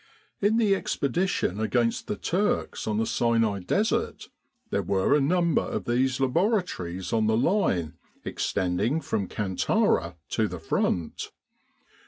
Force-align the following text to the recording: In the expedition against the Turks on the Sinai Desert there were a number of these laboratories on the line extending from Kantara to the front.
In 0.41 0.57
the 0.57 0.73
expedition 0.73 1.59
against 1.59 2.07
the 2.07 2.15
Turks 2.15 2.87
on 2.87 2.97
the 2.97 3.05
Sinai 3.05 3.59
Desert 3.59 4.29
there 4.71 4.81
were 4.81 5.13
a 5.13 5.21
number 5.21 5.61
of 5.61 5.85
these 5.85 6.19
laboratories 6.19 7.13
on 7.13 7.27
the 7.27 7.37
line 7.37 7.93
extending 8.25 8.99
from 8.99 9.27
Kantara 9.27 10.15
to 10.29 10.47
the 10.47 10.57
front. 10.57 11.29